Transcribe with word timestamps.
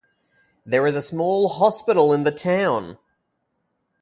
There 0.65 0.87
is 0.87 0.95
a 0.95 1.01
small 1.03 1.47
hospital 1.47 2.11
in 2.11 2.23
the 2.23 2.31
town. 2.31 2.97